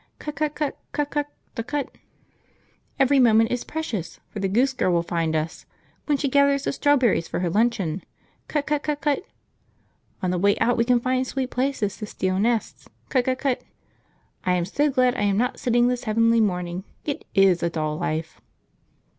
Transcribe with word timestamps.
Cut 0.17 0.35
cut 0.35 0.55
cut 0.55 0.75
cut 0.93 1.11
cut 1.11 1.29
DAH_cut_... 1.55 1.87
Every 2.97 3.19
moment 3.19 3.51
is 3.51 3.63
precious, 3.63 4.19
for 4.29 4.39
the 4.39 4.47
Goose 4.47 4.73
Girl 4.73 4.91
will 4.91 5.03
find 5.03 5.35
us, 5.35 5.67
when 6.07 6.17
she 6.17 6.27
gathers 6.27 6.63
the 6.63 6.71
strawberries 6.73 7.27
for 7.27 7.41
her 7.41 7.51
luncheon... 7.51 8.01
Cut 8.47 8.65
cut 8.65 8.81
cut 8.81 8.99
cut! 8.99 9.21
On 10.23 10.31
the 10.31 10.39
way 10.39 10.57
out 10.57 10.75
we 10.75 10.85
can 10.85 10.99
find 10.99 11.27
sweet 11.27 11.51
places 11.51 11.97
to 11.97 12.07
steal 12.07 12.39
nests... 12.39 12.89
Cut 13.09 13.25
cut 13.25 13.37
cut!... 13.37 13.61
I 14.43 14.53
am 14.55 14.65
so 14.65 14.89
glad 14.89 15.13
I 15.13 15.21
am 15.21 15.37
not 15.37 15.59
sitting 15.59 15.87
this 15.87 16.05
heavenly 16.05 16.41
morning; 16.41 16.83
it 17.05 17.23
is 17.35 17.61
a 17.61 17.69
dull 17.69 17.95
life." 17.95 18.41